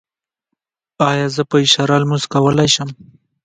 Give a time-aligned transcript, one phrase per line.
[1.09, 2.89] ایا زه په اشاره لمونځ کولی شم؟